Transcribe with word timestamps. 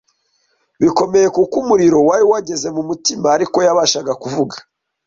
bikomeye 0.81 1.27
kuko 1.35 1.53
umuriro 1.63 1.99
wari 2.07 2.25
wageze 2.31 2.67
ku 2.75 2.81
mutima 2.89 3.25
ariko 3.35 3.53
we 3.57 3.63
yabashaga 3.67 4.13
kuvuga 4.21 4.55